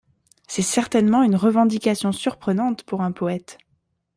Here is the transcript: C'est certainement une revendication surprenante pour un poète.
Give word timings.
C'est 0.47 0.63
certainement 0.63 1.21
une 1.21 1.35
revendication 1.35 2.11
surprenante 2.11 2.81
pour 2.85 3.01
un 3.01 3.11
poète. 3.11 3.59